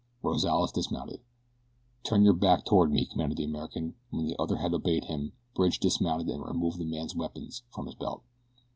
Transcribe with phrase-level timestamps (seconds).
[0.23, 1.19] Rozales dismounted.
[2.01, 5.33] "Turn your back toward me," commanded the American, and when the other had obeyed him,
[5.53, 8.23] Bridge dismounted and removed the man's weapons from his belt.